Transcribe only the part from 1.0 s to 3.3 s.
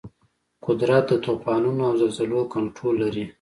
د طوفانونو او زلزلو کنټرول لري.